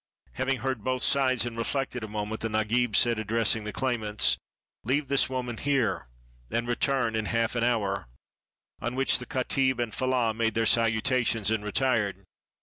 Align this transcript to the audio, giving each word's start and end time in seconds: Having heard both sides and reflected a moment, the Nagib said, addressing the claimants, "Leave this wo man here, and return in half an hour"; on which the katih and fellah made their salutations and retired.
Having 0.31 0.57
heard 0.61 0.83
both 0.83 1.03
sides 1.03 1.45
and 1.45 1.55
reflected 1.55 2.03
a 2.03 2.07
moment, 2.07 2.41
the 2.41 2.49
Nagib 2.49 2.95
said, 2.95 3.19
addressing 3.19 3.65
the 3.65 3.71
claimants, 3.71 4.35
"Leave 4.83 5.09
this 5.09 5.29
wo 5.29 5.43
man 5.43 5.57
here, 5.57 6.07
and 6.49 6.67
return 6.67 7.15
in 7.15 7.25
half 7.25 7.55
an 7.55 7.63
hour"; 7.63 8.07
on 8.81 8.95
which 8.95 9.19
the 9.19 9.27
katih 9.27 9.77
and 9.79 9.93
fellah 9.93 10.33
made 10.35 10.55
their 10.55 10.65
salutations 10.65 11.51
and 11.51 11.63
retired. 11.63 12.25